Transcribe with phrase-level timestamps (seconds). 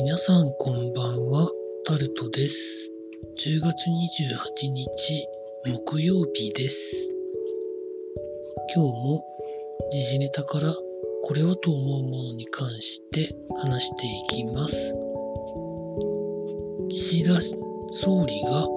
[0.00, 1.50] 皆さんこんばんは、
[1.84, 2.88] タルトです。
[3.36, 5.26] 10月28日
[5.66, 7.12] 木曜日です。
[8.76, 9.24] 今日も
[9.90, 10.72] 時事ネタから
[11.24, 14.94] これはと思うものに関して話していきます。
[16.88, 17.40] 岸田
[17.90, 18.68] 総理が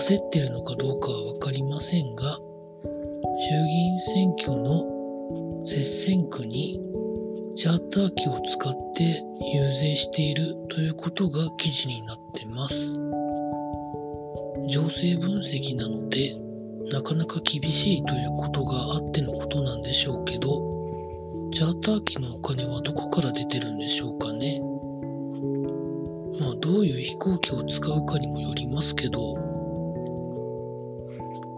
[0.00, 2.24] 焦ってるのかどうかはわかりませんが、
[3.38, 6.80] 衆議院選挙の接戦区に
[7.56, 9.24] チャーター機を使って
[9.54, 13.00] 遊説しているということが記事になってます。
[14.68, 16.36] 情勢分析なので、
[16.92, 20.60] なかなか厳しいということがあってのことなんでしょうけど、
[21.50, 24.60] チャーター機のお金はどこから出てるんでしょうかね。
[26.38, 29.34] まあ、どういう飛行機を使うかにもよりますけど、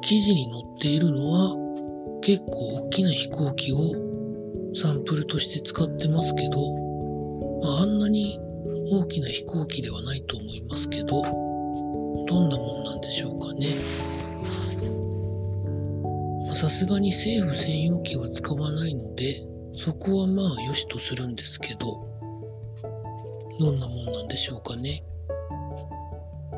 [0.02, 1.56] 記事に載っているのは
[2.20, 4.07] 結構大きな飛行機を
[4.72, 6.58] サンプルとして使ってますけど、
[7.62, 8.38] まあ、あんなに
[8.90, 11.22] 大きな飛行機ではないと思いますけど、
[12.26, 13.68] どんなもんなんでしょうかね。
[16.54, 22.04] さすがに政府専用機は使わないので、そこはまあ良しとするんですけど、
[23.60, 25.04] どんなもんなんでしょうかね。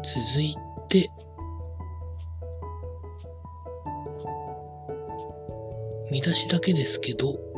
[0.03, 0.55] 続い
[0.89, 1.11] て、
[6.11, 7.50] 見出しだけですけど、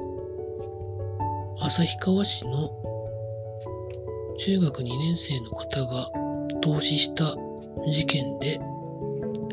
[1.75, 2.69] 旭川市の
[4.37, 6.11] 中学2年生の方が
[6.61, 7.35] 投資した
[7.89, 8.61] 事件で、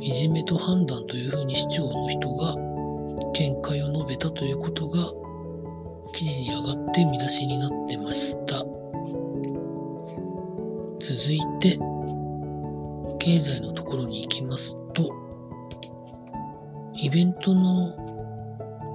[0.02, 2.56] いじめと判断というふうに市長の人が
[3.32, 5.00] 見解を述べたということが
[6.12, 8.66] 記事に上がって見出しになってました。
[11.00, 11.80] 続いて、
[13.20, 15.10] 経済のところに行きますと、
[16.96, 17.96] イベントの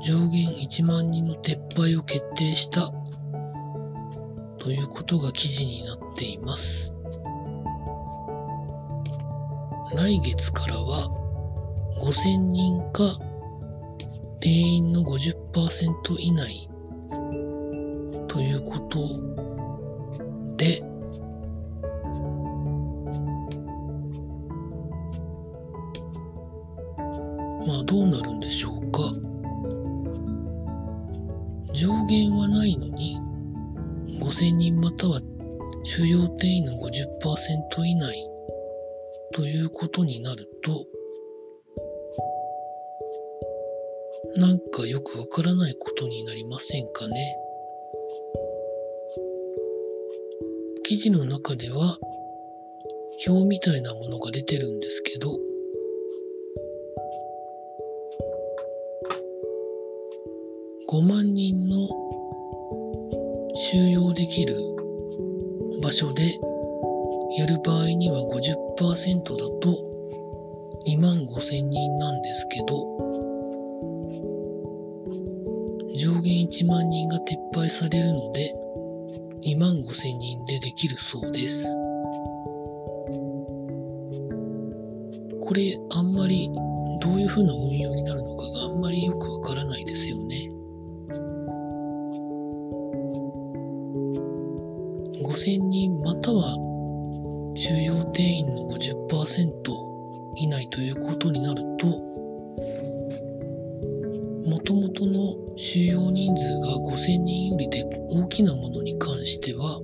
[0.03, 2.92] 上限1万人の撤廃を決定した
[4.64, 6.94] ということが記事になっています。
[9.94, 11.10] 来月からは
[12.00, 13.03] 5000人か
[14.41, 16.70] 定員の50%以内
[18.26, 19.00] ということ
[20.56, 20.80] で、
[27.66, 29.03] まあどうなるんでしょうか。
[31.74, 33.23] 上限はないのに
[34.34, 35.21] 5000人または
[35.84, 38.28] 収容定員の50%以内
[39.33, 40.87] ということになると
[44.37, 47.37] なんかよくわからないことになりませんかね。
[50.83, 51.97] 記事の中では
[53.28, 55.31] 表みたいなものが出てるんですけど
[60.91, 62.03] 5万人の
[63.74, 64.54] 収容できる
[65.82, 66.38] 場所で
[67.36, 69.76] やる場合には50%だと
[70.86, 72.66] 2万5千人なんですけど
[75.96, 78.54] 上限1万人が撤廃されるので
[79.44, 81.66] 2万5千人でできるそうです。
[85.41, 86.48] これあんまり
[87.00, 90.53] どういう風な運用になるのかがあんまりよくわからないですよね。
[95.34, 96.55] 5000人または
[97.56, 99.50] 収容定員の50%
[100.37, 101.87] 以内ということになると
[104.49, 109.81] もともとの収容人数が5000人よりで大きなものに関しては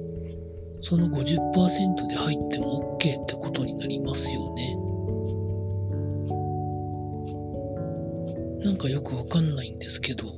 [0.78, 4.76] その50%で入っても OK ってことになりますよね。
[8.64, 10.28] なんかよくわかんないんですけど。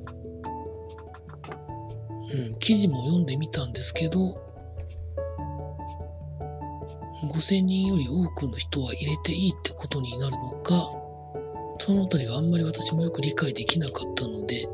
[2.34, 4.41] うん記事も読んでみたんですけど
[7.28, 10.92] 5000人より多くの人は入れていいってことになるのか、
[11.78, 14.66] そのあたりがあんまり私もよく理解できなかったので、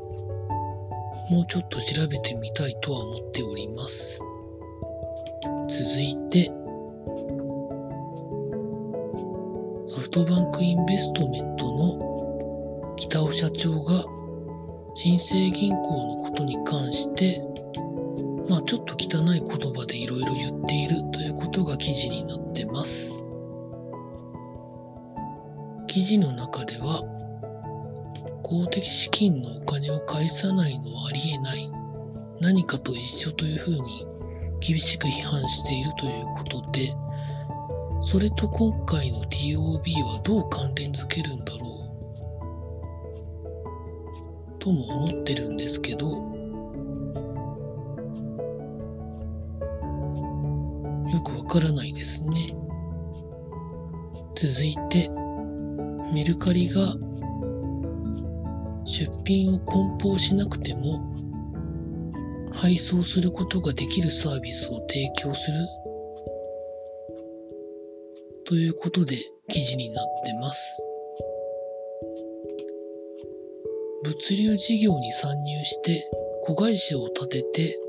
[1.30, 4.20] もうちょっと調べてみたいとは思っております。
[5.68, 6.46] 続いて、
[9.88, 14.04] ソフトバンクインベストメントの北尾社長が
[14.94, 17.42] 新生銀行のことに関して
[18.48, 23.22] まあちょっと汚い言葉でいろいろ言っているということが記事になってます。
[25.86, 27.02] 記事の中では、
[28.42, 31.70] 公的資金のお金を返さないのはありえない。
[32.40, 34.06] 何かと一緒というふうに
[34.60, 36.94] 厳しく批判しているということで、
[38.00, 41.66] それと今回の TOB はどう関連づけるんだろ
[44.56, 46.37] うとも思ってるんですけど、
[51.48, 52.46] からないですね。
[54.36, 55.10] 続いて、
[56.12, 56.94] メルカリが
[58.84, 61.02] 出品を梱包しなくても
[62.52, 65.58] 配送することができるサービスを提供する
[68.44, 69.16] ということで
[69.48, 70.82] 記事になってます。
[74.04, 76.08] 物流事業に参入して
[76.42, 77.87] 子会社を立てて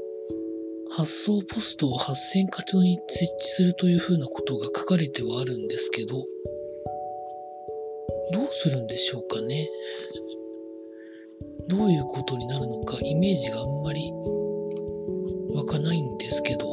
[0.91, 6.15] 発送ポストを8000箇所に設置するというふうなことが書かれてはあるんですけど、
[8.31, 9.67] どうするんでしょうかね？
[11.67, 14.11] どういうことになるのかイメージがあんまり
[15.53, 16.67] 湧かないんですけど、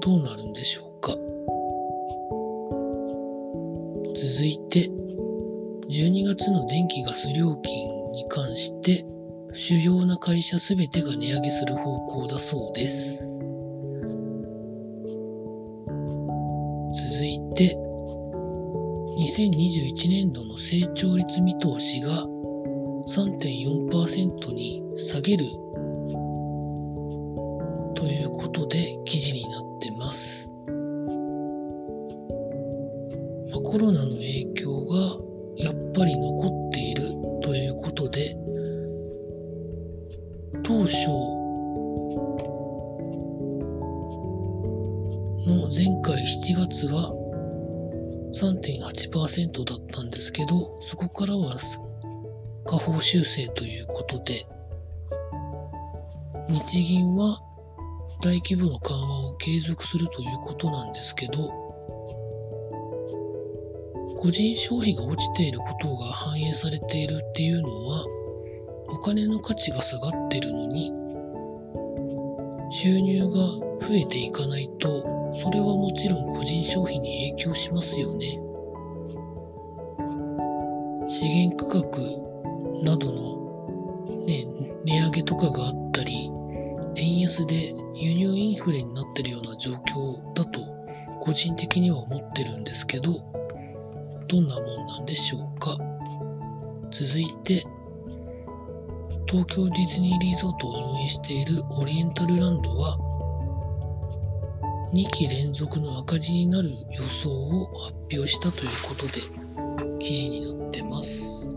[0.00, 1.12] どうなるんでしょうか？
[4.14, 4.88] 続いて、
[5.90, 9.04] 12月の電気ガス料金に関して、
[9.54, 13.40] 主要な会社すべてが値上げする方向だそうです。
[16.94, 17.76] 続いて、
[19.18, 22.10] 2021年度の成長率見通しが
[23.06, 25.44] 3.4%に下げる
[27.94, 30.50] ということで記事になってます。
[33.50, 34.96] まあ、コロナの影響が
[35.56, 37.12] やっぱり残っている
[37.42, 38.34] ということで
[40.72, 41.08] 当初
[45.46, 47.12] の前回7月は
[48.32, 51.58] 3.8%だったんですけど、そこからは
[52.64, 54.46] 下方修正ということで、
[56.48, 57.38] 日銀は
[58.22, 61.50] 大規模の緩和を継続するということなんですけど、
[64.16, 68.06] 個人消費が落ちていることが反映されているっていうのは、
[68.92, 70.92] お金の価値が下がってるのに、
[72.70, 73.32] 収入が
[73.80, 78.38] 増えていかないと、それはもちろん個人消費に影響しますよね。
[81.08, 82.00] 資源価格
[82.82, 84.46] などの、ね、
[84.84, 86.30] 値上げとかがあったり、
[86.96, 90.60] 円安で輸入インフレになってるような状況だと
[91.20, 93.12] 個人的には思ってるんですけど、
[94.28, 95.76] どんなもんなんでしょうか。
[96.90, 97.64] 続いて、
[99.32, 102.98] 東京ディズニーリゾートを運営しているオリエンタルランドは、
[104.92, 109.22] 2期連続の赤字になる予想を発表したということで
[110.00, 111.56] 記事になってます。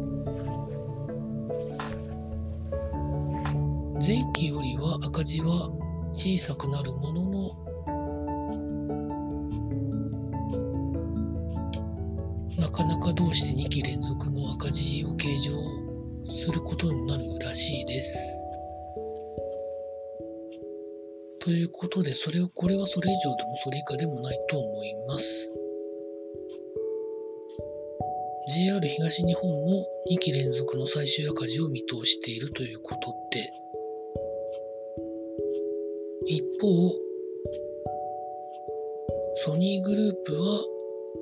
[4.08, 5.70] 前期よりは赤字は
[6.14, 7.50] 小さくなるものの
[12.58, 15.85] なかなかどうして2期連続の赤字を計上
[16.26, 18.42] することになるらしいです。
[21.40, 25.52] ということで、それを、これはそれ以上でもそれ以下でもないと思います。
[28.48, 33.52] JR 東日本も2期連続の最終赤字を見通しているということで、
[36.26, 36.68] 一方、
[39.36, 40.60] ソニーグループは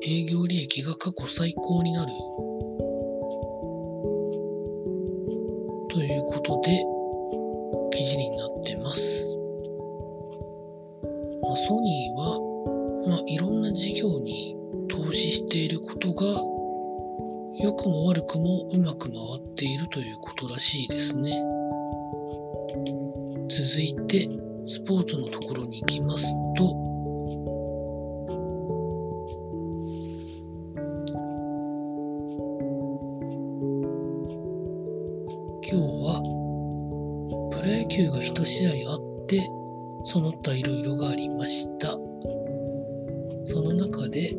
[0.03, 2.11] 営業利益が過去最高になる
[13.83, 14.55] 事業に
[14.87, 16.25] 投資していることが
[17.59, 21.43] 良くも悪くもうまく回っているということらしいですね。
[23.49, 24.29] 続いて
[24.63, 26.63] スポーツのところに行きますと
[35.61, 36.21] 今日は
[37.51, 39.41] プロ野球が1試合あって
[40.05, 42.02] その他いろいろがありました。
[44.13, 44.29] で、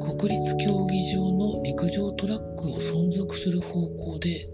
[0.00, 4.48] 国立競技場の陸上トラックを存続する方向で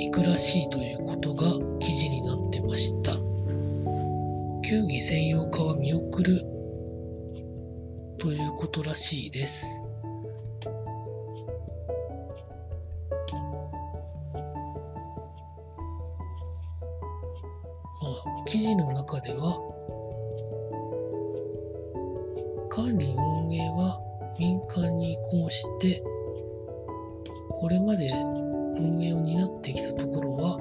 [0.00, 1.46] 行くらしいということが
[1.78, 3.12] 記事になってました。
[4.68, 6.40] 球技専用化は見送る
[8.18, 9.82] ということらしいです
[18.02, 18.08] ま
[18.42, 18.44] あ。
[18.44, 19.77] 記事の中では
[22.78, 24.00] 管理運営は
[24.38, 26.00] 民間に移行して
[27.60, 28.08] これまで
[28.78, 30.56] 運営を担ってきたところは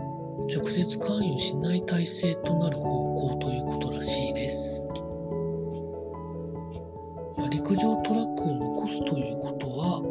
[0.51, 4.88] 直接関与しない体制となる方向ということらしいです。
[7.38, 10.01] まあ、陸上トラックを残すということは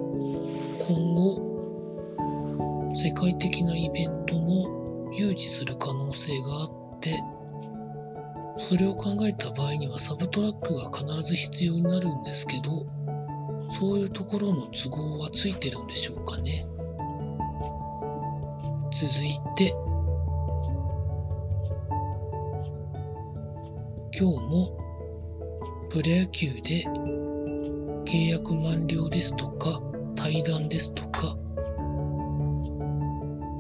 [0.86, 7.20] 今後世界的なイベントも誘致する可能性があって
[8.58, 12.86] それを考えた場合にはサブトラックが必ず必要になるんですけど、
[13.70, 16.66] そういうところの都合はついてるんでしょうかね。
[18.92, 19.75] 続いて、
[24.18, 24.70] 今日も
[25.90, 26.84] プロ野球で
[28.06, 29.82] 契約満了ですとか
[30.14, 31.36] 対談ですとか、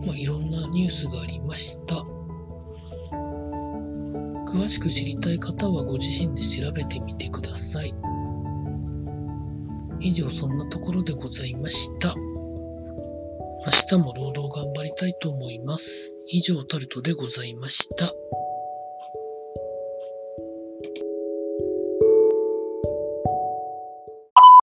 [0.06, 1.85] まあ、いろんなニュースがありました。
[4.46, 7.94] 詳しく知りたい方はご自身で調べてみてください。
[10.00, 12.14] 以上そんなところでございました。
[13.66, 16.14] 明日も労働頑張りたいと思います。
[16.28, 18.12] 以上タルトでございました。